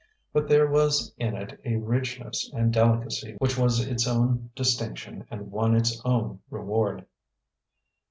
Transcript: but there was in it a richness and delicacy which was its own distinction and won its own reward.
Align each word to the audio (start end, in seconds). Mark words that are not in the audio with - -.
but 0.33 0.47
there 0.47 0.65
was 0.65 1.13
in 1.19 1.35
it 1.35 1.61
a 1.63 1.75
richness 1.75 2.51
and 2.55 2.73
delicacy 2.73 3.35
which 3.37 3.55
was 3.55 3.81
its 3.85 4.07
own 4.07 4.49
distinction 4.55 5.23
and 5.29 5.51
won 5.51 5.75
its 5.75 6.01
own 6.03 6.39
reward. 6.49 7.05